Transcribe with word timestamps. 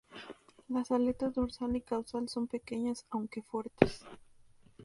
Las 0.69 0.89
aletas 0.89 1.35
dorsal 1.35 1.75
y 1.75 1.81
caudal 1.81 2.27
son 2.27 2.47
pequeñas 2.47 3.05
aunque 3.11 3.43
fuertes. 3.43 4.03